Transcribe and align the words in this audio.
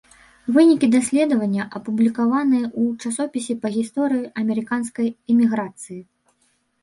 Вынікі 0.53 0.87
даследавання 0.93 1.63
апублікаваныя 1.79 2.63
ў 2.81 3.13
часопісе 3.13 3.53
па 3.65 3.71
гісторыі 3.75 4.25
амерыканскай 4.43 5.07
эміграцыі. 5.35 6.01